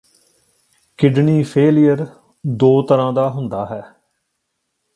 [0.99, 2.05] kidney failure
[2.45, 3.81] ਦੋ ਤਰ੍ਹਾਂ ਦਾ ਹੁੰਦਾ ਹੈ